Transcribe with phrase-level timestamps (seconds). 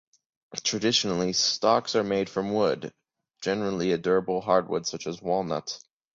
[0.63, 2.91] Traditionally, stocks are made from wood,
[3.43, 5.79] generally a durable hardwood such as walnut.